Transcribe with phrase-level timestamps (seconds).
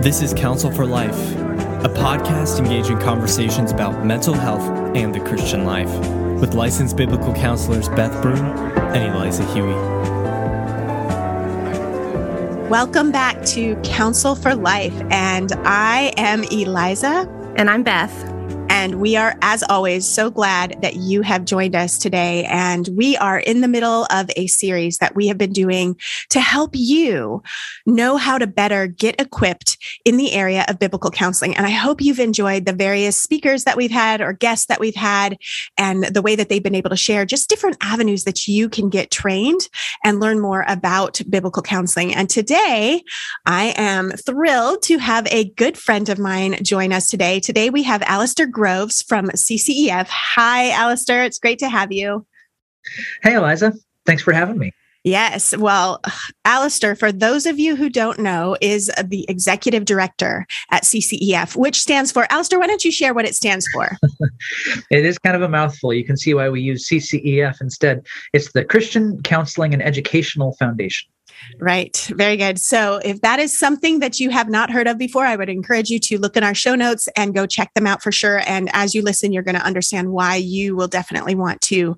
[0.00, 1.32] This is Counsel for Life,
[1.84, 4.62] a podcast engaging conversations about mental health
[4.96, 5.90] and the Christian life
[6.40, 9.74] with licensed biblical counselors Beth Broom and Eliza Huie.
[12.70, 17.28] Welcome back to Counsel for Life, and I am Eliza.
[17.56, 18.29] And I'm Beth.
[18.80, 22.46] And we are, as always, so glad that you have joined us today.
[22.46, 25.96] And we are in the middle of a series that we have been doing
[26.30, 27.42] to help you
[27.84, 31.54] know how to better get equipped in the area of biblical counseling.
[31.58, 34.94] And I hope you've enjoyed the various speakers that we've had or guests that we've
[34.94, 35.36] had
[35.76, 38.88] and the way that they've been able to share just different avenues that you can
[38.88, 39.68] get trained
[40.06, 42.14] and learn more about biblical counseling.
[42.14, 43.02] And today,
[43.44, 47.40] I am thrilled to have a good friend of mine join us today.
[47.40, 50.06] Today, we have Alasdair Groves Groves from CCEF.
[50.08, 51.26] Hi, Alasdair.
[51.26, 52.24] It's great to have you.
[53.20, 53.72] Hey, Eliza.
[54.06, 54.72] Thanks for having me.
[55.02, 55.56] Yes.
[55.56, 56.00] Well,
[56.46, 61.80] Alasdair, for those of you who don't know, is the executive director at CCEF, which
[61.80, 63.96] stands for, Alasdair, why don't you share what it stands for?
[64.90, 65.92] it is kind of a mouthful.
[65.92, 68.06] You can see why we use CCEF instead.
[68.32, 71.10] It's the Christian Counseling and Educational Foundation.
[71.58, 72.08] Right.
[72.14, 72.58] Very good.
[72.58, 75.90] So, if that is something that you have not heard of before, I would encourage
[75.90, 78.42] you to look in our show notes and go check them out for sure.
[78.46, 81.96] And as you listen, you're going to understand why you will definitely want to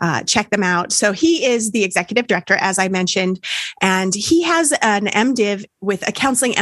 [0.00, 0.92] uh, check them out.
[0.92, 3.42] So, he is the executive director, as I mentioned,
[3.80, 6.54] and he has an MDiv with a counseling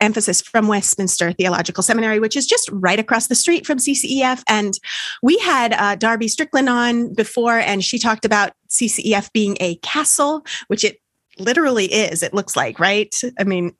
[0.00, 4.42] emphasis from Westminster Theological Seminary, which is just right across the street from CCEF.
[4.48, 4.74] And
[5.22, 10.44] we had uh, Darby Strickland on before, and she talked about CCEF being a castle,
[10.68, 10.98] which it
[11.38, 13.14] literally is, it looks like, right?
[13.38, 13.74] I mean,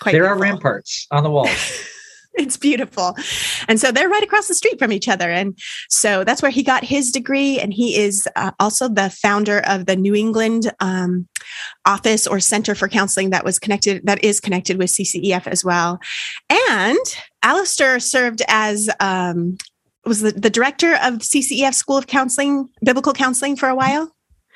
[0.00, 0.42] quite there beautiful.
[0.42, 1.50] are ramparts on the walls.
[2.34, 3.16] it's beautiful.
[3.68, 5.30] And so they're right across the street from each other.
[5.30, 5.56] And
[5.88, 7.60] so that's where he got his degree.
[7.60, 11.28] And he is uh, also the founder of the New England um,
[11.84, 16.00] office or center for counseling that was connected, that is connected with CCEF as well.
[16.50, 16.98] And
[17.44, 19.56] Alasdair served as, um,
[20.04, 24.12] was the, the director of CCEF School of Counseling, Biblical Counseling for a while.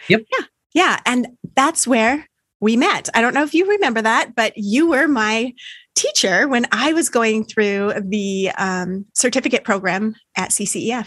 [0.09, 0.23] Yep.
[0.33, 0.45] Yeah.
[0.75, 1.01] Yeah.
[1.07, 2.28] And that's where
[2.61, 3.09] we met.
[3.15, 5.53] I don't know if you remember that, but you were my
[5.95, 11.07] teacher when I was going through the um, certificate program at CCEF.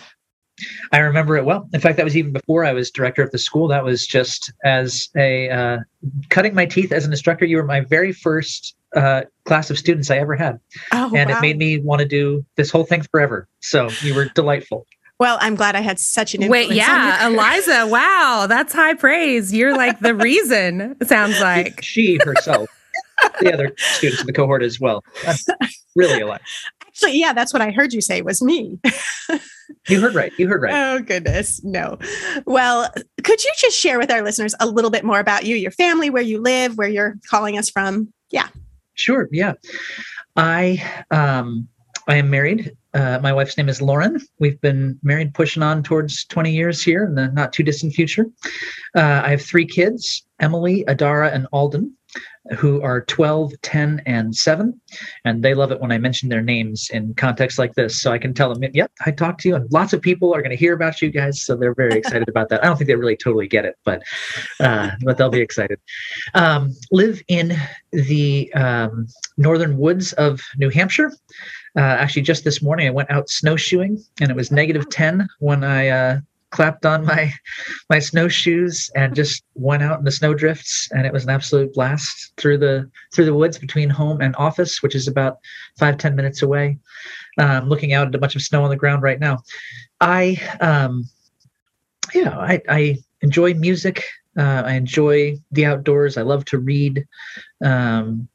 [0.92, 1.68] I remember it well.
[1.74, 3.68] In fact, that was even before I was director of the school.
[3.68, 5.78] That was just as a uh,
[6.30, 7.46] cutting my teeth as an instructor.
[7.46, 10.60] You were my very first uh, class of students I ever had,
[10.92, 11.38] oh, and wow.
[11.38, 13.48] it made me want to do this whole thing forever.
[13.62, 14.86] So you were delightful.
[15.22, 16.70] Well, I'm glad I had such an influence.
[16.70, 19.54] Wait, yeah, Eliza, wow, that's high praise.
[19.54, 21.84] You're like the reason, sounds like.
[21.84, 22.68] She herself,
[23.40, 25.04] the other students in the cohort as well.
[25.96, 26.42] really alive.
[26.88, 28.80] Actually, yeah, that's what I heard you say was me.
[29.88, 30.34] you heard right.
[30.40, 30.74] You heard right.
[30.74, 31.64] Oh, goodness.
[31.64, 32.00] No.
[32.48, 32.92] Well,
[33.24, 36.10] could you just share with our listeners a little bit more about you, your family,
[36.10, 38.12] where you live, where you're calling us from?
[38.32, 38.48] Yeah.
[38.96, 39.30] Sure.
[39.32, 39.54] Yeah.
[40.36, 41.68] I um
[42.08, 44.20] I am married uh, my wife's name is Lauren.
[44.40, 48.26] We've been married, pushing on towards 20 years here in the not too distant future.
[48.96, 51.96] Uh, I have three kids Emily, Adara, and Alden,
[52.58, 54.80] who are 12, 10, and 7.
[55.26, 58.02] And they love it when I mention their names in contexts like this.
[58.02, 59.56] So I can tell them, yep, I talked to you.
[59.56, 61.42] And lots of people are going to hear about you guys.
[61.42, 62.64] So they're very excited about that.
[62.64, 64.02] I don't think they really totally get it, but,
[64.60, 65.80] uh, but they'll be excited.
[66.34, 67.56] Um, live in
[67.92, 69.08] the um,
[69.38, 71.12] northern woods of New Hampshire.
[71.78, 75.64] Uh, actually, just this morning, I went out snowshoeing, and it was negative ten when
[75.64, 76.20] I uh,
[76.52, 77.34] clapped on my
[77.90, 82.34] my snowshoes and just went out in the snowdrifts, and it was an absolute blast
[82.38, 85.38] through the through the woods between home and office, which is about
[85.80, 86.78] five ten minutes away.
[87.38, 89.40] Um, looking out at a bunch of snow on the ground right now.
[90.02, 91.06] I, um,
[92.14, 94.04] yeah, I, I enjoy music.
[94.38, 96.18] Uh, I enjoy the outdoors.
[96.18, 97.06] I love to read.
[97.64, 98.28] Um,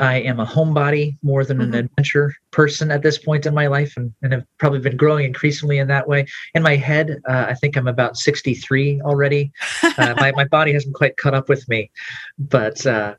[0.00, 1.74] I am a homebody more than mm-hmm.
[1.74, 5.26] an adventure person at this point in my life, and, and have probably been growing
[5.26, 6.26] increasingly in that way.
[6.54, 9.52] In my head, uh, I think I'm about 63 already.
[9.82, 11.90] Uh, my, my body hasn't quite caught up with me,
[12.38, 13.14] but uh,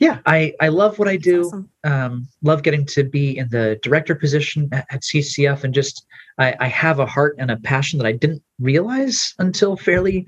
[0.00, 1.44] yeah, I, I love what I do.
[1.46, 1.68] Awesome.
[1.84, 6.06] Um, love getting to be in the director position at, at CCF, and just
[6.38, 10.26] I, I, have a heart and a passion that I didn't realize until fairly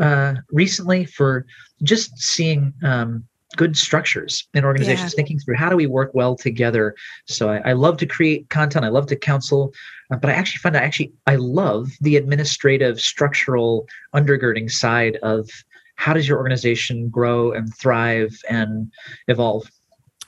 [0.00, 1.46] uh, recently for
[1.82, 2.72] just seeing.
[2.82, 3.24] Um,
[3.56, 5.16] good structures in organizations yeah.
[5.16, 6.94] thinking through how do we work well together
[7.26, 9.72] so I, I love to create content i love to counsel
[10.12, 15.48] uh, but i actually find i actually i love the administrative structural undergirding side of
[15.96, 18.92] how does your organization grow and thrive and
[19.28, 19.70] evolve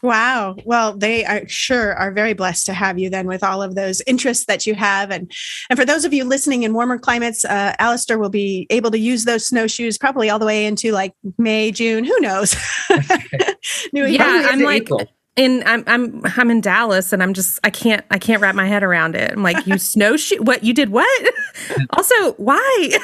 [0.06, 0.54] Wow.
[0.64, 4.00] Well, they are sure are very blessed to have you then with all of those
[4.06, 5.10] interests that you have.
[5.10, 5.32] And
[5.68, 8.98] and for those of you listening in warmer climates, uh, Alasdair will be able to
[9.00, 12.04] use those snowshoes probably all the way into like May, June.
[12.04, 12.54] Who knows?
[13.92, 15.02] yeah, I'm like April.
[15.34, 18.68] in I'm I'm I'm in Dallas and I'm just I can't I can't wrap my
[18.68, 19.32] head around it.
[19.32, 21.34] I'm like, you snowshoe what you did what?
[21.96, 22.98] also, why?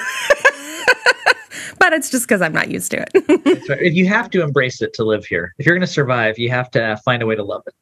[1.82, 3.68] But it's just because I'm not used to it.
[3.68, 3.92] right.
[3.92, 5.52] You have to embrace it to live here.
[5.58, 7.74] If you're going to survive, you have to find a way to love it.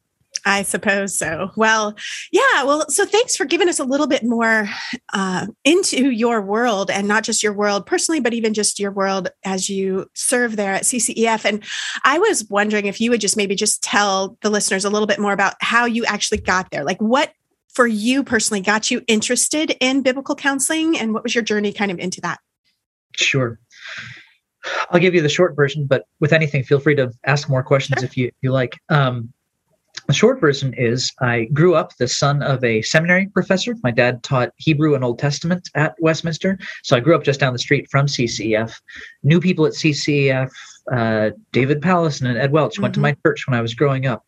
[0.43, 1.51] I suppose so.
[1.55, 1.95] Well,
[2.31, 2.63] yeah.
[2.63, 4.67] Well, so thanks for giving us a little bit more
[5.13, 9.27] uh, into your world and not just your world personally, but even just your world
[9.45, 11.45] as you serve there at CCEF.
[11.45, 11.63] And
[12.03, 15.19] I was wondering if you would just maybe just tell the listeners a little bit
[15.19, 16.83] more about how you actually got there.
[16.83, 17.33] Like, what
[17.69, 21.91] for you personally got you interested in biblical counseling, and what was your journey kind
[21.91, 22.39] of into that?
[23.15, 23.59] Sure.
[24.89, 27.99] I'll give you the short version, but with anything, feel free to ask more questions
[27.99, 28.05] sure.
[28.05, 28.77] if you, you like.
[28.89, 29.33] Um,
[30.07, 33.75] the short version is I grew up the son of a seminary professor.
[33.83, 36.57] My dad taught Hebrew and Old Testament at Westminster.
[36.83, 38.73] So I grew up just down the street from CCEF,
[39.23, 40.49] knew people at CCEF.
[40.91, 42.81] Uh, David Powlison and Ed Welch mm-hmm.
[42.81, 43.03] went to mm-hmm.
[43.03, 44.25] my church when I was growing up.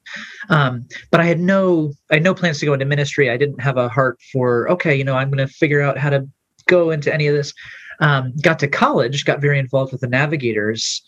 [0.50, 3.30] Um, but I had no, I had no plans to go into ministry.
[3.30, 6.12] I didn't have a heart for, okay, you know, I'm going to figure out how
[6.12, 6.27] to
[6.68, 7.53] go into any of this.
[8.00, 11.01] Um, got to college, got very involved with the Navigators.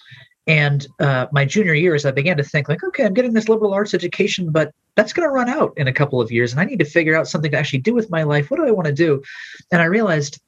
[0.48, 3.50] And uh, my junior year, as I began to think, like, okay, I'm getting this
[3.50, 6.52] liberal arts education, but that's going to run out in a couple of years.
[6.52, 8.52] And I need to figure out something to actually do with my life.
[8.52, 9.24] What do I want to do?
[9.72, 10.40] And I realized,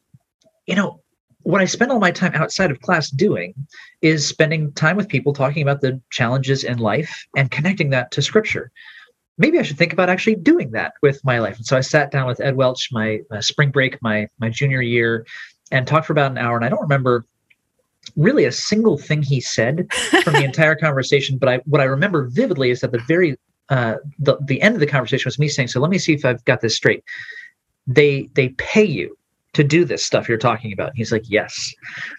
[0.67, 1.01] you know,
[1.47, 3.53] what I spend all my time outside of class doing
[4.01, 8.21] is spending time with people talking about the challenges in life and connecting that to
[8.21, 8.69] scripture.
[9.37, 11.57] Maybe I should think about actually doing that with my life.
[11.57, 14.81] And so I sat down with Ed Welch, my uh, spring break, my my junior
[14.81, 15.25] year,
[15.71, 16.55] and talked for about an hour.
[16.55, 17.25] And I don't remember
[18.15, 19.91] really a single thing he said
[20.23, 21.37] from the entire conversation.
[21.37, 23.37] But I, what I remember vividly is that the very
[23.69, 26.23] uh, the the end of the conversation was me saying, "So let me see if
[26.23, 27.03] I've got this straight.
[27.85, 29.17] They they pay you
[29.53, 31.73] to do this stuff you're talking about." And he's like, "Yes."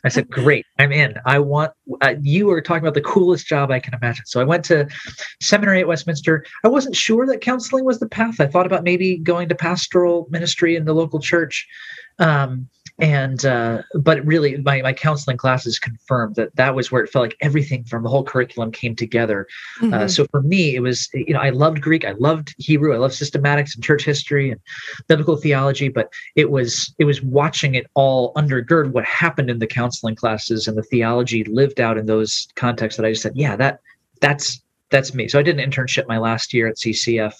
[0.04, 1.14] I said, "Great, I'm in.
[1.24, 1.72] I want."
[2.02, 4.26] Uh, you are talking about the coolest job I can imagine.
[4.26, 4.86] So I went to
[5.40, 6.44] seminary at Westminster.
[6.64, 8.40] I wasn't sure that counseling was the path.
[8.40, 11.66] I thought about maybe going to pastoral ministry in the local church.
[12.18, 12.68] Um,
[12.98, 17.24] and uh, but really my, my counseling classes confirmed that that was where it felt
[17.24, 19.46] like everything from the whole curriculum came together
[19.80, 19.94] uh, mm-hmm.
[19.94, 22.98] uh, so for me it was you know i loved greek i loved hebrew i
[22.98, 24.60] loved systematics and church history and
[25.06, 29.66] biblical theology but it was it was watching it all undergird what happened in the
[29.66, 33.54] counseling classes and the theology lived out in those contexts that i just said yeah
[33.54, 33.80] that
[34.20, 34.60] that's
[34.90, 35.29] that's me.
[35.29, 37.35] So I did an internship my last year at CCF,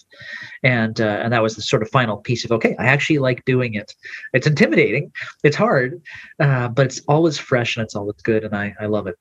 [0.62, 3.45] and uh, and that was the sort of final piece of okay, I actually like
[3.45, 3.95] doing it.
[4.33, 5.12] It's intimidating,
[5.45, 6.03] it's hard,
[6.41, 9.17] uh, but it's always fresh and it's always good, and I I love it.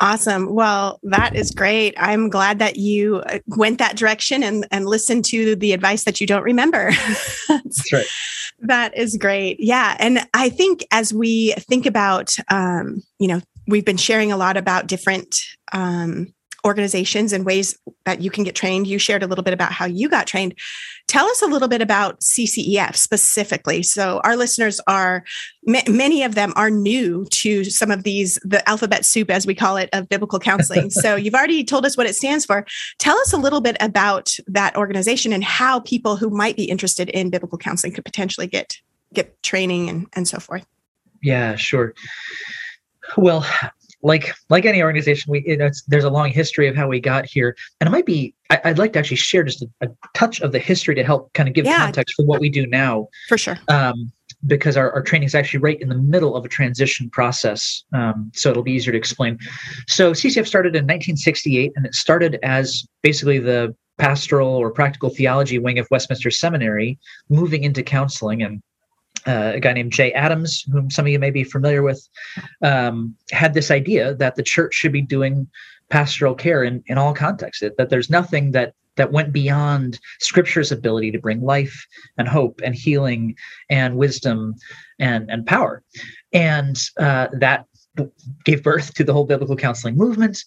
[0.00, 0.52] Awesome.
[0.52, 1.94] Well, that is great.
[1.96, 6.20] I'm glad that you uh, went that direction and, and listened to the advice that
[6.20, 6.90] you don't remember.
[7.48, 8.06] That's right.
[8.58, 9.60] That is great.
[9.60, 9.96] Yeah.
[10.00, 14.56] And I think as we think about, um, you know, we've been sharing a lot
[14.56, 15.38] about different
[15.72, 18.86] um, organizations and ways that you can get trained.
[18.86, 20.58] You shared a little bit about how you got trained.
[21.08, 23.82] Tell us a little bit about CCEF specifically.
[23.82, 25.24] So, our listeners are,
[25.68, 29.54] m- many of them are new to some of these, the alphabet soup, as we
[29.54, 30.90] call it, of biblical counseling.
[30.90, 32.64] so, you've already told us what it stands for.
[32.98, 37.10] Tell us a little bit about that organization and how people who might be interested
[37.10, 38.78] in biblical counseling could potentially get
[39.12, 40.66] get training and, and so forth.
[41.22, 41.94] Yeah, sure.
[43.16, 43.46] Well,
[44.02, 47.26] like like any organization, we you know, there's a long history of how we got
[47.26, 48.34] here, and it might be.
[48.50, 51.32] I, would like to actually share just a, a, touch of the history to help
[51.32, 51.78] kind of give yeah.
[51.78, 53.08] context for what we do now.
[53.28, 53.58] For sure.
[53.68, 54.12] Um,
[54.46, 57.84] because our, our training is actually right in the middle of a transition process.
[57.94, 59.38] Um, so it'll be easier to explain.
[59.86, 65.58] So CCF started in 1968, and it started as basically the pastoral or practical theology
[65.58, 66.98] wing of Westminster Seminary,
[67.28, 68.42] moving into counseling.
[68.42, 68.60] And
[69.26, 72.06] uh, a guy named Jay Adams, whom some of you may be familiar with,
[72.62, 75.48] um, had this idea that the church should be doing
[75.88, 80.70] pastoral care in, in all contexts, that, that there's nothing that that went beyond scripture's
[80.70, 81.86] ability to bring life
[82.18, 83.34] and hope and healing
[83.70, 84.54] and wisdom
[84.98, 85.82] and, and power.
[86.32, 87.64] And uh, that
[88.44, 90.44] gave birth to the whole biblical counseling movement,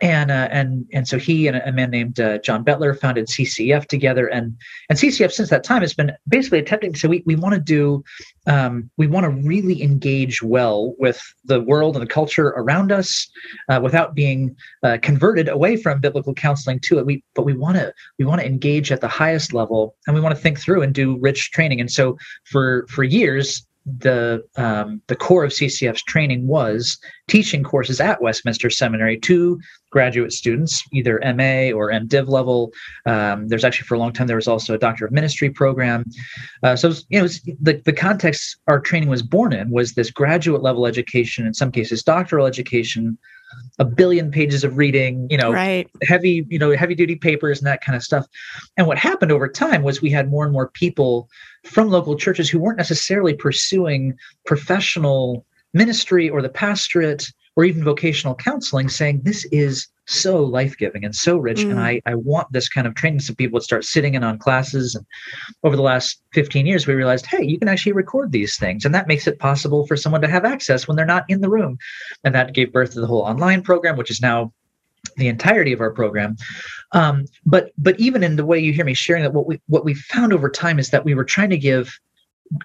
[0.00, 3.86] and uh, and and so he and a man named uh, John Bettler founded CCF
[3.86, 4.56] together, and
[4.88, 7.60] and CCEF since that time has been basically attempting to say we we want to
[7.60, 8.02] do
[8.46, 13.30] um, we want to really engage well with the world and the culture around us
[13.68, 17.06] uh, without being uh, converted away from biblical counseling to it.
[17.06, 20.20] We but we want to we want to engage at the highest level, and we
[20.20, 21.80] want to think through and do rich training.
[21.80, 23.66] And so for for years
[23.98, 29.58] the um, the core of CCF's training was teaching courses at Westminster Seminary to
[29.90, 32.72] graduate students, either MA or MDiv level.
[33.06, 36.04] Um, there's actually for a long time there was also a Doctor of Ministry program.
[36.62, 39.94] Uh, so was, you know was, the the context our training was born in was
[39.94, 43.18] this graduate level education, in some cases doctoral education,
[43.78, 45.88] a billion pages of reading, you know, right.
[46.02, 48.26] heavy, you know, heavy duty papers and that kind of stuff.
[48.76, 51.28] And what happened over time was we had more and more people
[51.64, 58.34] from local churches who weren't necessarily pursuing professional ministry or the pastorate or even vocational
[58.34, 61.70] counseling saying this is so life-giving and so rich mm.
[61.70, 64.38] and I, I want this kind of training so people would start sitting in on
[64.38, 65.06] classes and
[65.62, 68.94] over the last 15 years we realized hey you can actually record these things and
[68.94, 71.78] that makes it possible for someone to have access when they're not in the room
[72.24, 74.52] and that gave birth to the whole online program which is now
[75.16, 76.36] the entirety of our program
[76.92, 79.84] um, but but even in the way you hear me sharing that what we what
[79.84, 81.98] we found over time is that we were trying to give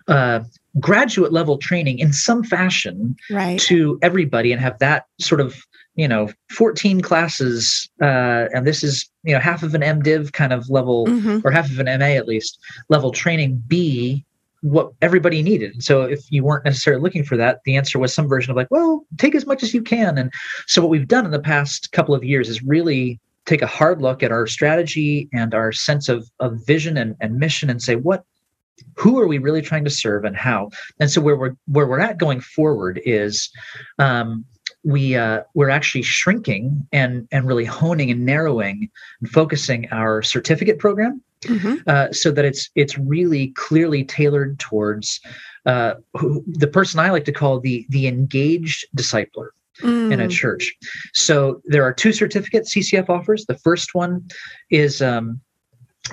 [0.08, 0.42] uh,
[0.80, 3.60] graduate level training in some fashion right.
[3.60, 5.56] to everybody and have that sort of
[5.96, 10.54] you know 14 classes uh, and this is you know half of an mdiv kind
[10.54, 11.40] of level mm-hmm.
[11.46, 12.60] or half of an ma at least
[12.90, 14.26] level training be
[14.66, 15.84] what everybody needed.
[15.84, 18.72] So if you weren't necessarily looking for that the answer was some version of like
[18.72, 20.18] well take as much as you can.
[20.18, 20.34] And
[20.66, 24.02] so what we've done in the past couple of years is really take a hard
[24.02, 27.96] look at our strategy and our sense of, of vision and, and mission and say
[27.96, 28.24] what
[28.96, 30.70] who are we really trying to serve and how?
[31.00, 33.50] And so where we're where we're at going forward is
[34.00, 34.44] um,
[34.86, 38.90] we uh, we're actually shrinking and and really honing and narrowing
[39.20, 41.76] and focusing our certificate program mm-hmm.
[41.88, 45.20] uh, so that it's it's really clearly tailored towards
[45.66, 49.50] uh, who, the person I like to call the the engaged discipler.
[49.82, 50.14] Mm.
[50.14, 50.32] In a mm.
[50.32, 50.74] church.
[51.14, 53.46] So there are two certificates CCF offers.
[53.46, 54.26] The first one
[54.70, 55.42] is um,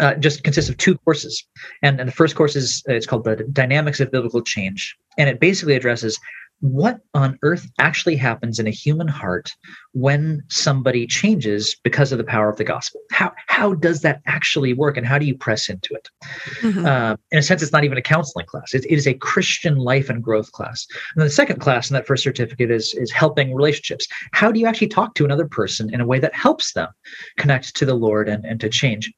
[0.01, 1.47] uh, just consists of two courses.
[1.81, 4.97] And, and the first course is it's called the Dynamics of Biblical Change.
[5.17, 6.19] And it basically addresses
[6.63, 9.53] what on earth actually happens in a human heart
[9.95, 13.01] when somebody changes because of the power of the gospel?
[13.11, 16.09] How how does that actually work and how do you press into it?
[16.61, 16.87] Mm-hmm.
[16.87, 18.75] uh, in a sense it's not even a counseling class.
[18.75, 20.87] It, it is a christian life and growth class.
[21.17, 24.07] And the second class in that first certificate is is helping relationships.
[24.33, 26.89] How do you actually talk to another person in a way that helps them
[27.39, 29.13] connect to the lord and, and to change?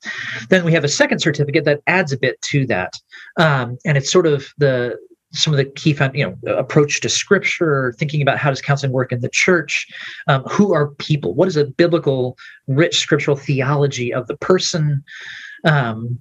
[0.49, 2.95] Then we have a second certificate that adds a bit to that.
[3.39, 4.97] Um, and it's sort of the
[5.35, 9.13] some of the key you know approach to scripture thinking about how does counseling work
[9.13, 9.87] in the church
[10.29, 11.35] um, who are people?
[11.35, 12.37] What is a biblical
[12.67, 15.03] rich scriptural theology of the person?
[15.65, 16.19] Um,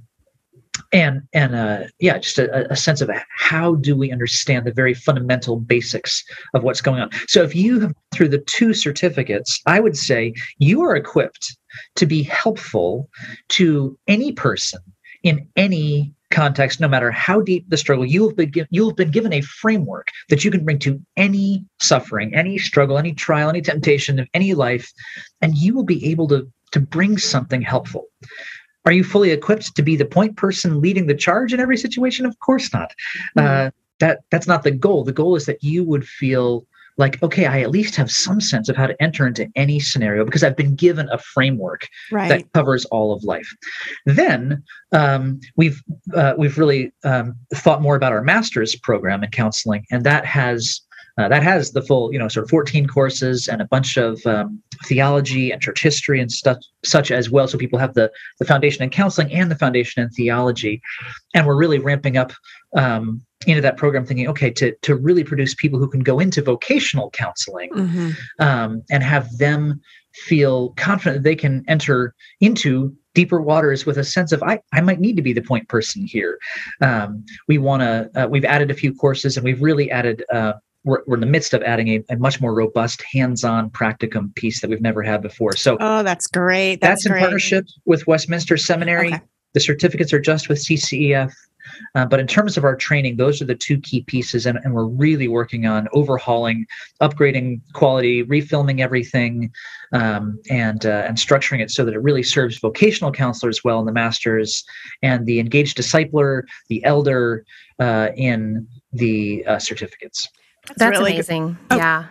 [0.91, 4.93] and and uh, yeah just a, a, sense of how do we understand the very
[4.93, 7.09] fundamental basics of what's going on?
[7.27, 11.57] So if you have through the two certificates i would say you are equipped
[11.95, 13.09] to be helpful
[13.49, 14.79] to any person
[15.23, 19.11] in any context, no matter how deep the struggle, you have been you have been
[19.11, 23.61] given a framework that you can bring to any suffering, any struggle, any trial, any
[23.61, 24.91] temptation of any life,
[25.41, 28.07] and you will be able to to bring something helpful.
[28.85, 32.25] Are you fully equipped to be the point person leading the charge in every situation?
[32.25, 32.91] Of course not.
[33.37, 33.67] Mm-hmm.
[33.67, 35.03] Uh, that that's not the goal.
[35.03, 36.65] The goal is that you would feel
[36.97, 40.25] like okay i at least have some sense of how to enter into any scenario
[40.25, 42.29] because i've been given a framework right.
[42.29, 43.49] that covers all of life
[44.05, 45.81] then um, we've
[46.13, 50.81] uh, we've really um, thought more about our master's program in counseling and that has
[51.17, 54.25] uh, that has the full, you know, sort of 14 courses and a bunch of
[54.25, 57.47] um, theology and church history and stuff such as well.
[57.47, 60.81] So people have the the foundation in counseling and the foundation in theology,
[61.33, 62.33] and we're really ramping up
[62.75, 66.41] um, into that program, thinking, okay, to to really produce people who can go into
[66.41, 68.09] vocational counseling mm-hmm.
[68.39, 69.81] um, and have them
[70.15, 74.81] feel confident that they can enter into deeper waters with a sense of I, I
[74.81, 76.39] might need to be the point person here.
[76.81, 80.53] Um, we want to uh, we've added a few courses and we've really added uh,
[80.83, 84.61] we're, we're in the midst of adding a, a, much more robust hands-on practicum piece
[84.61, 85.55] that we've never had before.
[85.55, 86.81] So oh, that's great.
[86.81, 87.19] That's, that's great.
[87.19, 89.13] in partnership with Westminster Seminary.
[89.13, 89.21] Okay.
[89.53, 91.31] The certificates are just with CCEF.
[91.95, 94.73] Uh, but in terms of our training, those are the two key pieces, and, and
[94.73, 96.65] we're really working on overhauling,
[97.01, 99.49] upgrading quality, refilming everything,
[99.93, 103.85] um, and uh, and structuring it so that it really serves vocational counselors well in
[103.85, 104.63] the masters,
[105.01, 107.45] and the engaged discipler, the elder
[107.79, 110.27] uh, in the uh, certificates.
[110.67, 111.57] That's, That's really amazing.
[111.71, 112.07] Oh, yeah.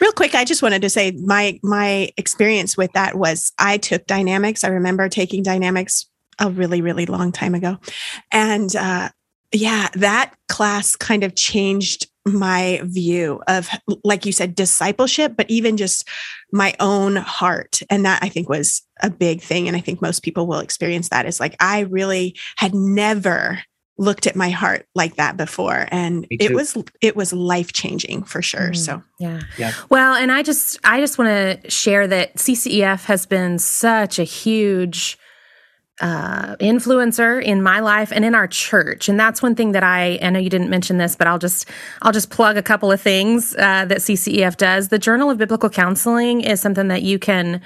[0.00, 4.06] Real quick, I just wanted to say my my experience with that was I took
[4.06, 4.64] dynamics.
[4.64, 6.06] I remember taking dynamics
[6.40, 7.78] a really really long time ago,
[8.32, 9.10] and uh,
[9.52, 13.68] yeah, that class kind of changed my view of,
[14.04, 16.06] like you said, discipleship, but even just
[16.52, 17.80] my own heart.
[17.88, 19.66] And that I think was a big thing.
[19.66, 23.60] And I think most people will experience that is like, I really had never
[23.98, 28.40] looked at my heart like that before and it was it was life changing for
[28.40, 29.02] sure mm, so.
[29.18, 29.40] yeah.
[29.58, 29.72] Yeah.
[29.90, 31.28] Well and i just i just want
[31.62, 35.18] to share that ccef has been such a huge
[36.00, 39.08] uh, influencer in my life and in our church.
[39.08, 41.68] And that's one thing that I, I know you didn't mention this, but I'll just,
[42.02, 44.88] I'll just plug a couple of things uh, that CCEF does.
[44.88, 47.60] The Journal of Biblical Counseling is something that you can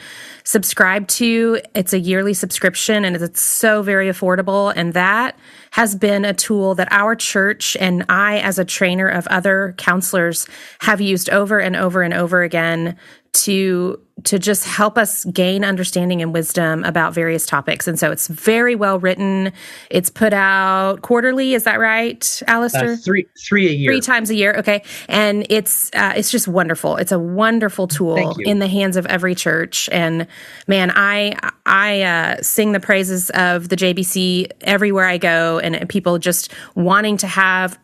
[0.45, 1.61] subscribe to.
[1.75, 4.73] It's a yearly subscription and it's so very affordable.
[4.75, 5.37] And that
[5.73, 10.47] has been a tool that our church and I, as a trainer of other counselors,
[10.81, 12.97] have used over and over and over again
[13.33, 17.89] to to just help us gain understanding and wisdom about various topics.
[17.89, 19.53] And so it's very well written.
[19.91, 21.55] It's put out quarterly.
[21.55, 22.95] Is that right, Alasdair?
[22.95, 23.91] Uh, three, three a year.
[23.91, 24.55] Three times a year.
[24.59, 24.85] Okay.
[25.09, 26.97] And it's, uh, it's just wonderful.
[26.97, 29.89] It's a wonderful tool in the hands of every church.
[29.91, 30.27] And
[30.69, 31.37] man, I,
[31.67, 37.17] I, uh, sing the praises of the JBC everywhere I go and people just wanting
[37.19, 37.79] to have,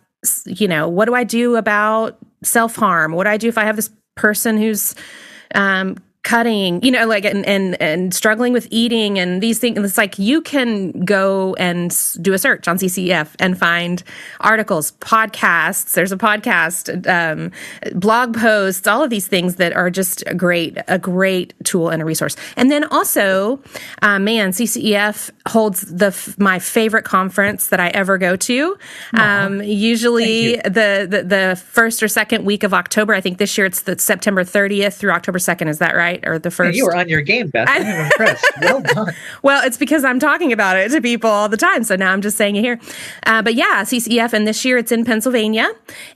[0.47, 3.13] you know, what do I do about self harm?
[3.13, 4.95] What do I do if I have this person who's,
[5.55, 5.97] um,
[6.29, 9.79] cutting, you know, like and and and struggling with eating and these things.
[9.79, 14.03] It's like you can go and do a search on CCEF and find
[14.41, 15.95] articles, podcasts.
[15.95, 17.51] There's a podcast, um,
[17.99, 22.03] blog posts, all of these things that are just a great a great tool and
[22.03, 22.37] a resource.
[22.57, 23.59] And then also,
[24.03, 28.77] uh, man, CCEF holds the my favorite conference that I ever go to.
[29.15, 33.15] Um, usually the, the the first or second week of October.
[33.15, 35.69] I think this year it's the September 30th through October 2nd.
[35.69, 36.18] Is that right?
[36.23, 36.29] Right?
[36.29, 36.77] Or the first.
[36.77, 37.69] you were on your game, Beth.
[37.69, 38.47] I'm impressed.
[38.61, 39.15] Well done.
[39.43, 41.85] well, it's because I'm talking about it to people all the time.
[41.85, 42.81] So now I'm just saying it here.
[43.25, 45.71] Uh, but yeah, CCEF, and this year it's in Pennsylvania.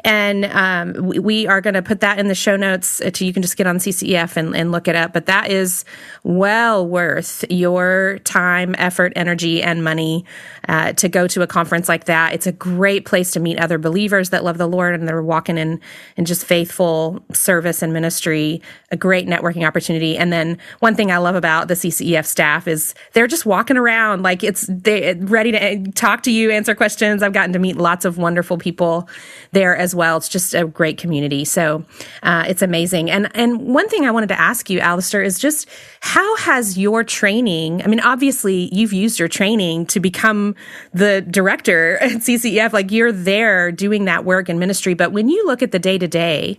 [0.04, 3.26] And um, we, we, are going to put that in the show notes uh, to
[3.26, 5.12] you can just get on CCEF and, and look it up.
[5.12, 5.84] But that is
[6.22, 10.24] well worth your time, effort, energy, and money
[10.68, 12.32] uh, to go to a conference like that.
[12.32, 15.58] It's a great place to meet other believers that love the Lord and they're walking
[15.58, 15.80] in
[16.16, 18.62] in just faithful service and ministry.
[18.90, 19.81] A great networking opportunity.
[19.90, 24.22] And then one thing I love about the CCEF staff is they're just walking around
[24.22, 27.22] like it's they ready to eh, talk to you, answer questions.
[27.22, 29.08] I've gotten to meet lots of wonderful people
[29.52, 30.16] there as well.
[30.16, 31.44] It's just a great community.
[31.44, 31.84] So
[32.22, 33.10] uh, it's amazing.
[33.10, 35.68] And and one thing I wanted to ask you, Alasdair, is just
[36.00, 37.82] how has your training?
[37.82, 40.54] I mean, obviously you've used your training to become
[40.92, 42.72] the director at CCEF.
[42.72, 44.94] Like you're there doing that work in ministry.
[44.94, 46.58] But when you look at the day to day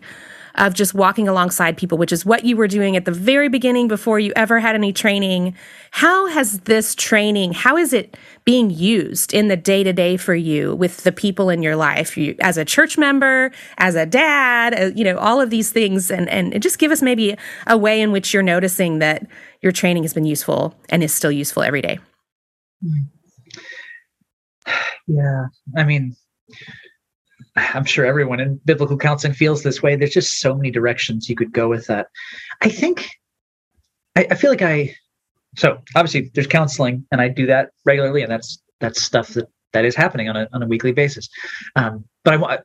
[0.56, 3.88] of just walking alongside people, which is what you were doing at the very beginning
[3.88, 5.56] before you ever had any training.
[5.92, 10.36] How has this training, how is it being used in the day to day for
[10.36, 12.18] you with the people in your life?
[12.18, 16.12] You, as a church member, as a dad, uh, you know, all of these things.
[16.12, 17.36] And, and just give us maybe
[17.68, 19.26] a way in which you're noticing that
[19.62, 22.00] your training has been useful and is still useful every day.
[25.08, 25.46] Yeah.
[25.78, 26.16] I mean,
[27.56, 29.96] I'm sure everyone in biblical counseling feels this way.
[29.96, 32.08] There's just so many directions you could go with that.
[32.62, 33.10] I think,
[34.16, 34.96] I, I, feel like I,
[35.56, 39.86] so obviously there's counseling and I do that regularly and that's, that's stuff that, that
[39.86, 41.30] is happening on a, on a weekly basis.
[41.76, 42.62] Um, but I want,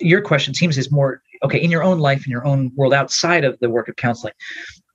[0.00, 3.44] your question seems is more, okay, in your own life, in your own world outside
[3.44, 4.34] of the work of counseling,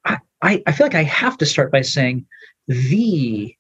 [0.04, 2.26] I, I, I feel like I have to start by saying
[2.68, 3.56] the,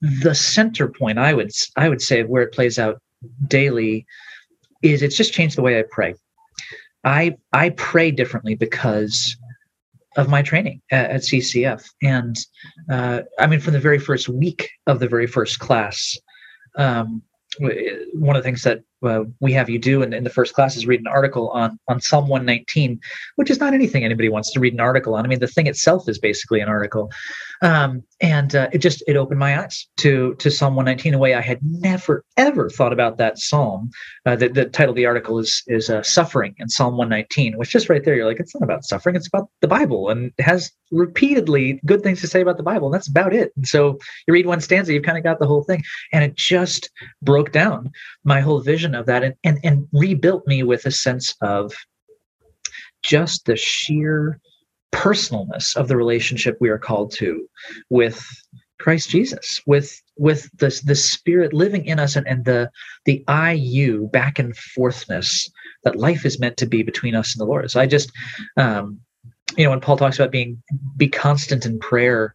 [0.00, 3.02] the center point I would, I would say where it plays out
[3.48, 4.06] daily
[4.82, 6.14] is it's just changed the way I pray.
[7.04, 9.36] I I pray differently because
[10.16, 12.36] of my training at, at CCEF, and
[12.90, 16.16] uh, I mean from the very first week of the very first class,
[16.76, 17.22] um,
[17.58, 20.76] one of the things that uh, we have you do in, in, the first class
[20.76, 23.00] is read an article on on Psalm 119,
[23.36, 25.24] which is not anything anybody wants to read an article on.
[25.24, 27.10] I mean, the thing itself is basically an article,
[27.60, 31.18] um, and uh, it just it opened my eyes to to Psalm 119 in a
[31.18, 33.90] way I had never ever thought about that psalm.
[34.24, 37.70] Uh, the, the title of the article is is uh, suffering in Psalm 119, which
[37.70, 40.70] just right there you're like it's not about suffering, it's about the Bible, and has
[40.92, 43.52] repeatedly good things to say about the Bible, and that's about it.
[43.56, 45.82] And so you read one stanza, you've kind of got the whole thing,
[46.12, 46.90] and it just
[47.22, 47.90] broke down
[48.22, 51.74] my whole vision of that and, and, and rebuilt me with a sense of
[53.02, 54.38] just the sheer
[54.92, 57.48] personalness of the relationship we are called to
[57.90, 58.24] with
[58.78, 62.70] Christ Jesus, with with the the Spirit living in us and, and the
[63.04, 65.48] the I you back and forthness
[65.84, 67.70] that life is meant to be between us and the Lord.
[67.70, 68.10] So I just
[68.56, 69.00] um,
[69.56, 70.62] you know, when Paul talks about being
[70.96, 72.34] be constant in prayer,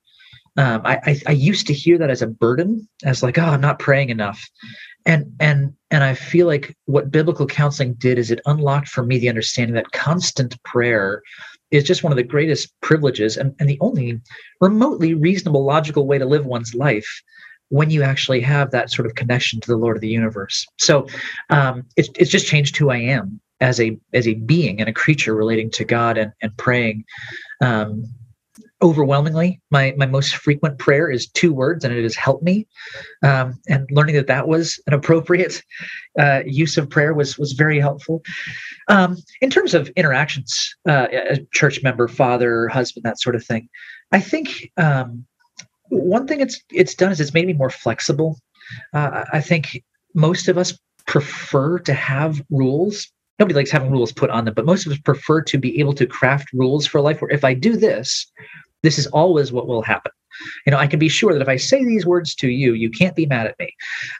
[0.55, 3.61] um, I, I, I used to hear that as a burden, as like, oh, I'm
[3.61, 4.41] not praying enough
[5.07, 9.17] and and and i feel like what biblical counseling did is it unlocked for me
[9.17, 11.23] the understanding that constant prayer
[11.71, 14.19] is just one of the greatest privileges and, and the only
[14.61, 17.21] remotely reasonable logical way to live one's life
[17.69, 20.65] when you actually have that sort of connection to the Lord of the universe.
[20.77, 21.07] So
[21.49, 24.93] um, it's it's just changed who I am as a as a being and a
[24.93, 27.03] creature relating to God and and praying.
[27.61, 28.05] Um,
[28.81, 32.67] overwhelmingly, my my most frequent prayer is two words, and it is "help me."
[33.23, 35.63] Um, and learning that that was an appropriate
[36.19, 38.21] uh, use of prayer was was very helpful.
[38.87, 43.69] Um, in terms of interactions, uh, a church member, father, husband, that sort of thing,
[44.11, 45.25] I think um,
[45.89, 48.39] one thing it's it's done is it's made me more flexible.
[48.93, 53.09] Uh, I think most of us prefer to have rules.
[53.39, 55.93] Nobody likes having rules put on them, but most of us prefer to be able
[55.93, 58.25] to craft rules for life where if I do this,
[58.87, 60.13] this is always what will happen.
[60.65, 62.89] You know i can be sure that if i say these words to you you
[62.89, 63.69] can't be mad at me.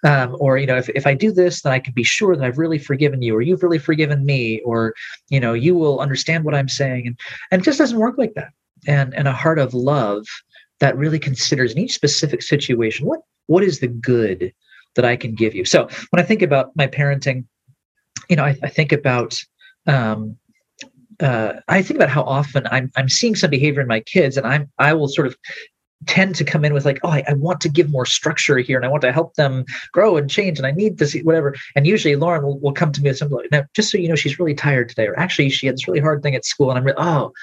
[0.04, 2.44] Um, or you know if, if i do this then i can be sure that
[2.44, 4.94] i've really forgiven you or you've really forgiven me or
[5.30, 7.04] you know you will understand what i'm saying.
[7.08, 7.16] And
[7.52, 8.52] and it just doesn't work like that.
[8.88, 10.26] And and a heart of love
[10.80, 14.54] that really considers in each specific situation what what is the good
[14.96, 15.66] that i can give you?
[15.66, 17.46] So when i think about my parenting
[18.30, 19.32] you know i, I think about
[19.96, 20.36] um,
[21.20, 24.46] uh, I think about how often I'm I'm seeing some behavior in my kids, and
[24.46, 25.36] I'm I will sort of
[26.06, 28.78] tend to come in with like, oh, I, I, want to give more structure here,
[28.78, 31.56] and I want to help them grow and change, and I need to see whatever.
[31.76, 34.08] And usually Lauren will, will come to me with something like, now, just so you
[34.08, 36.70] know, she's really tired today, or actually she had this really hard thing at school,
[36.70, 37.34] and I'm really, oh,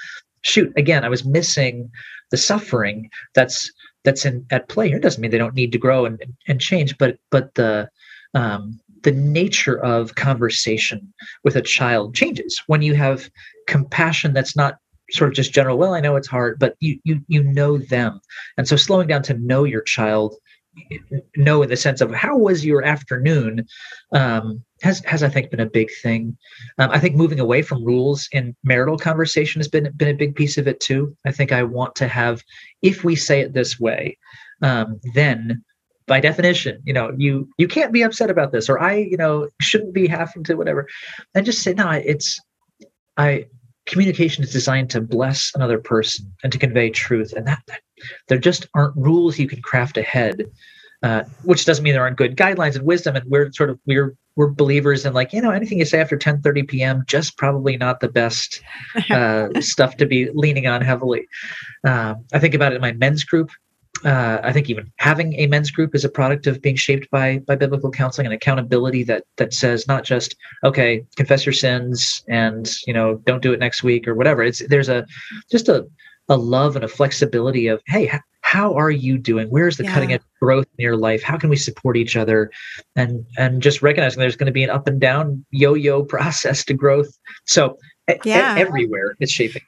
[0.43, 1.91] shoot, again, I was missing
[2.31, 3.71] the suffering that's
[4.05, 4.97] that's in at play here.
[4.97, 7.89] It doesn't mean they don't need to grow and and change, but but the
[8.35, 11.13] um, the nature of conversation
[11.43, 13.29] with a child changes when you have
[13.67, 14.79] compassion that's not
[15.11, 18.19] sort of just general well i know it's hard but you you you know them
[18.57, 20.35] and so slowing down to know your child
[21.37, 23.65] know in the sense of how was your afternoon
[24.11, 26.37] um, has has I think been a big thing.
[26.77, 30.35] Um, I think moving away from rules in marital conversation has been been a big
[30.35, 31.15] piece of it too.
[31.25, 32.43] I think I want to have,
[32.81, 34.17] if we say it this way,
[34.61, 35.63] um, then
[36.07, 39.47] by definition you know you you can't be upset about this or i you know
[39.61, 40.87] shouldn't be having to whatever.
[41.33, 42.39] And just say no it's
[43.17, 43.45] i
[43.85, 47.81] communication is designed to bless another person and to convey truth and that, that
[48.27, 50.43] there just aren't rules you can craft ahead
[51.03, 54.15] uh, which doesn't mean there aren't good guidelines and wisdom and we're sort of we're
[54.35, 57.77] we're believers in like you know anything you say after 10 30 p.m just probably
[57.77, 58.61] not the best
[59.11, 61.27] uh, stuff to be leaning on heavily.
[61.83, 63.51] Uh, i think about it in my men's group
[64.03, 67.39] uh, I think even having a men's group is a product of being shaped by
[67.39, 72.69] by biblical counseling and accountability that that says not just okay confess your sins and
[72.85, 74.43] you know don't do it next week or whatever.
[74.43, 75.05] It's there's a
[75.49, 75.87] just a
[76.29, 79.93] a love and a flexibility of hey how are you doing where's the yeah.
[79.93, 82.51] cutting edge growth in your life how can we support each other
[82.95, 86.73] and and just recognizing there's going to be an up and down yo-yo process to
[86.73, 87.77] growth so
[88.23, 88.55] yeah.
[88.57, 89.61] everywhere it's shaping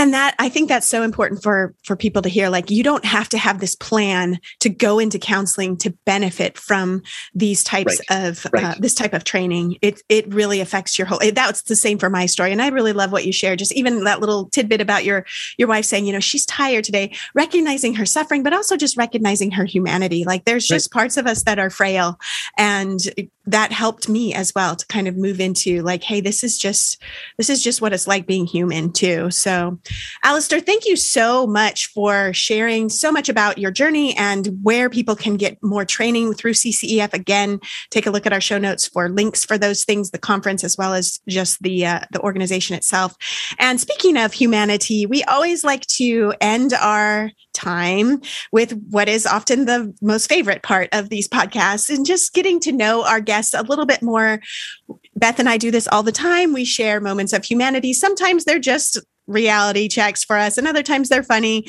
[0.00, 3.04] and that i think that's so important for for people to hear like you don't
[3.04, 7.02] have to have this plan to go into counseling to benefit from
[7.34, 8.26] these types right.
[8.26, 8.64] of uh, right.
[8.64, 12.08] Uh, this type of training it it really affects your whole that's the same for
[12.08, 15.04] my story and i really love what you shared just even that little tidbit about
[15.04, 15.26] your
[15.58, 19.50] your wife saying you know she's tired today recognizing her suffering but also just recognizing
[19.50, 21.00] her humanity like there's just right.
[21.00, 22.18] parts of us that are frail
[22.56, 23.00] and
[23.46, 27.02] that helped me as well to kind of move into like hey this is just
[27.36, 29.78] this is just what it's like being human too so
[30.24, 35.16] Alasdair, thank you so much for sharing so much about your journey and where people
[35.16, 37.12] can get more training through CCEF.
[37.12, 40.62] Again, take a look at our show notes for links for those things, the conference
[40.64, 43.16] as well as just the uh, the organization itself.
[43.58, 48.20] And speaking of humanity, we always like to end our time
[48.52, 52.72] with what is often the most favorite part of these podcasts and just getting to
[52.72, 54.40] know our guests a little bit more.
[55.16, 56.52] Beth and I do this all the time.
[56.52, 57.92] We share moments of humanity.
[57.92, 58.98] Sometimes they're just
[59.30, 61.66] reality checks for us, and other times they're funny.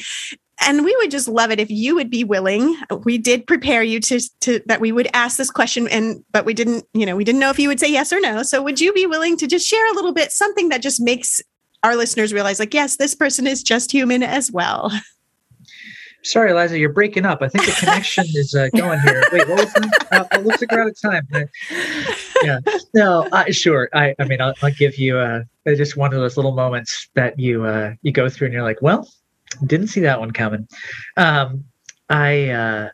[0.63, 2.77] And we would just love it if you would be willing.
[3.03, 6.53] We did prepare you to, to that we would ask this question, and but we
[6.53, 8.43] didn't, you know, we didn't know if you would say yes or no.
[8.43, 11.41] So would you be willing to just share a little bit, something that just makes
[11.83, 14.91] our listeners realize, like, yes, this person is just human as well.
[16.23, 17.41] Sorry, Eliza, you're breaking up.
[17.41, 19.23] I think the connection is uh, going here.
[19.31, 20.07] Wait, what was that?
[20.11, 21.27] Uh, it looks like we're out of time.
[22.43, 22.59] yeah,
[22.93, 23.89] no, uh, sure.
[23.93, 27.39] I, I mean, I'll, I'll give you uh, just one of those little moments that
[27.39, 29.07] you uh, you go through, and you're like, well,
[29.65, 30.67] didn't see that one coming.
[31.17, 31.65] Um,
[32.09, 32.89] I, uh,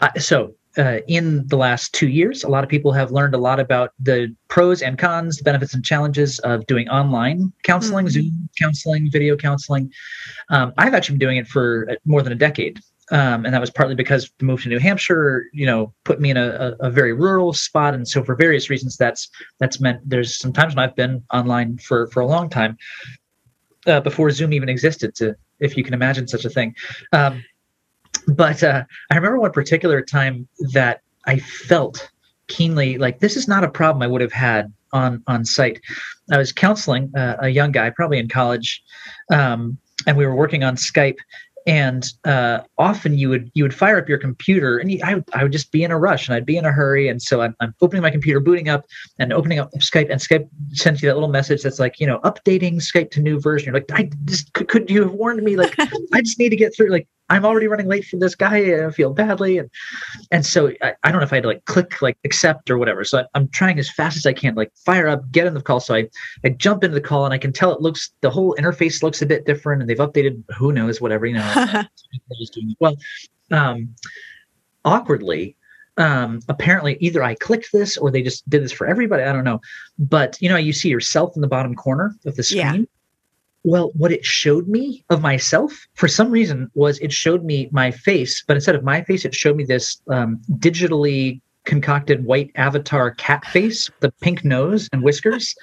[0.00, 3.38] I so uh, in the last two years, a lot of people have learned a
[3.38, 8.12] lot about the pros and cons, the benefits and challenges of doing online counseling, mm-hmm.
[8.12, 9.92] Zoom counseling, video counseling.
[10.50, 12.80] Um, I've actually been doing it for uh, more than a decade.
[13.12, 16.30] Um, and that was partly because the move to New Hampshire, you know, put me
[16.30, 19.28] in a, a, a, very rural spot, and so for various reasons, that's
[19.58, 22.78] that's meant there's some times when I've been online for for a long time
[23.88, 25.16] uh, before Zoom even existed.
[25.16, 26.76] To if you can imagine such a thing,
[27.12, 27.42] um,
[28.28, 32.10] but uh, I remember one particular time that I felt
[32.48, 35.80] keenly like this is not a problem I would have had on on site.
[36.32, 38.82] I was counseling uh, a young guy, probably in college,
[39.32, 41.18] um, and we were working on Skype,
[41.66, 45.24] and uh, often you would you would fire up your computer and you, I, would,
[45.32, 47.42] I would just be in a rush and i'd be in a hurry and so
[47.42, 48.86] I'm, I'm opening my computer booting up
[49.18, 52.18] and opening up skype and skype sends you that little message that's like you know
[52.20, 55.56] updating skype to new version you're like i just could, could you have warned me
[55.56, 55.74] like
[56.12, 58.58] i just need to get through like I'm already running late for this guy.
[58.58, 59.58] And I feel badly.
[59.58, 59.70] And
[60.30, 62.76] and so I, I, don't know if I had to like click like accept or
[62.76, 63.04] whatever.
[63.04, 65.62] So I, am trying as fast as I can, like fire up, get in the
[65.62, 65.80] call.
[65.80, 66.08] So I,
[66.44, 69.22] I jump into the call and I can tell it looks the whole interface looks
[69.22, 71.82] a bit different and they've updated who knows, whatever, you know.
[72.80, 72.96] well,
[73.52, 73.94] um,
[74.84, 75.56] awkwardly,
[75.96, 79.22] um, apparently either I clicked this or they just did this for everybody.
[79.22, 79.60] I don't know.
[79.98, 82.60] But you know, you see yourself in the bottom corner of the screen.
[82.60, 82.82] Yeah.
[83.62, 87.90] Well, what it showed me of myself for some reason was it showed me my
[87.90, 93.10] face, but instead of my face, it showed me this um, digitally concocted white avatar
[93.12, 95.54] cat face, the pink nose and whiskers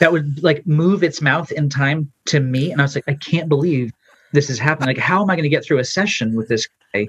[0.00, 2.72] that would like move its mouth in time to me.
[2.72, 3.92] And I was like, I can't believe
[4.32, 4.88] this is happening.
[4.88, 7.08] Like, how am I going to get through a session with this guy?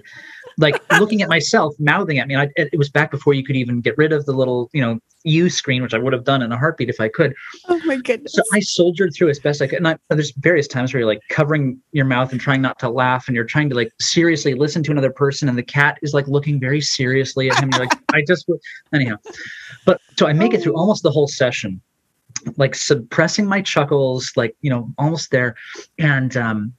[0.57, 2.35] Like looking at myself, mouthing at me.
[2.35, 4.99] I, it was back before you could even get rid of the little, you know,
[5.25, 7.33] U screen, which I would have done in a heartbeat if I could.
[7.67, 8.33] Oh my goodness!
[8.33, 9.79] So I soldiered through as best I could.
[9.79, 12.89] And I, there's various times where you're like covering your mouth and trying not to
[12.89, 16.13] laugh, and you're trying to like seriously listen to another person, and the cat is
[16.13, 17.71] like looking very seriously at him.
[17.71, 18.49] You're like, I just
[18.93, 19.15] anyhow.
[19.85, 21.81] But so I make it through almost the whole session,
[22.57, 25.55] like suppressing my chuckles, like you know, almost there,
[25.97, 26.73] and um,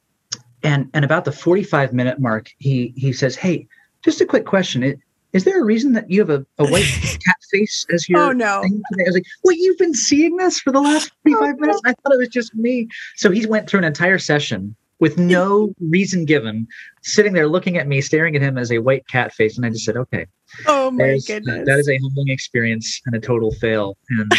[0.66, 3.66] and and about the 45 minute mark he he says hey
[4.06, 4.82] just a quick question.
[4.82, 5.00] It,
[5.32, 8.32] is there a reason that you have a, a white cat face as your oh
[8.32, 8.62] no.
[8.62, 9.04] thing today?
[9.04, 11.80] i was like well you've been seeing this for the last 45 oh, minutes.
[11.84, 12.88] I thought it was just me.
[13.16, 16.66] So he went through an entire session with no reason given
[17.02, 19.56] sitting there looking at me staring at him as a white cat face.
[19.56, 20.26] And i just said okay.
[20.66, 21.66] Oh my uh, goodness.
[21.66, 23.96] that is a humbling experience and a total fail.
[24.10, 24.32] And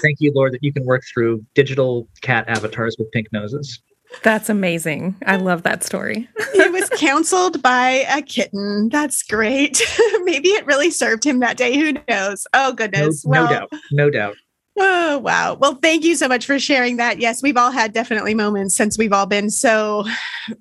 [0.00, 3.82] thank you lord that you can work through digital cat avatars with pink noses
[4.22, 5.16] that's amazing.
[5.26, 6.28] I love that story.
[6.52, 8.88] he was counseled by a kitten.
[8.90, 9.82] That's great.
[10.22, 11.76] Maybe it really served him that day.
[11.76, 12.46] Who knows?
[12.54, 13.24] Oh, goodness.
[13.24, 13.72] No, well, no doubt.
[13.90, 14.36] No doubt.
[14.78, 15.52] Oh, wow.
[15.54, 17.18] Well, thank you so much for sharing that.
[17.18, 20.04] Yes, we've all had definitely moments since we've all been so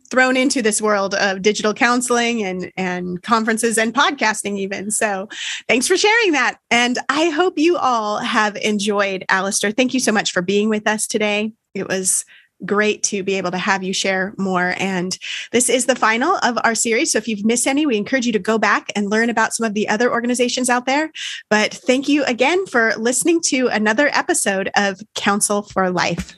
[0.10, 4.92] thrown into this world of digital counseling and, and conferences and podcasting, even.
[4.92, 5.30] So
[5.70, 6.58] thanks for sharing that.
[6.70, 9.76] And I hope you all have enjoyed Alasdair.
[9.76, 11.54] Thank you so much for being with us today.
[11.74, 12.26] It was
[12.66, 14.76] great to be able to have you share more.
[14.78, 15.18] And
[15.52, 17.12] this is the final of our series.
[17.12, 19.66] So if you've missed any, we encourage you to go back and learn about some
[19.66, 21.12] of the other organizations out there.
[21.50, 26.36] But thank you again for listening to another episode of Counsel for Life.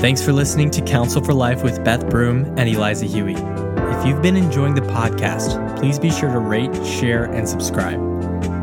[0.00, 3.71] Thanks for listening to Counsel for Life with Beth Broom and Eliza Huie.
[3.92, 8.00] If you've been enjoying the podcast, please be sure to rate, share, and subscribe.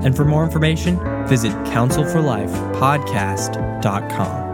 [0.04, 4.49] And for more information, visit counselforlifepodcast.com.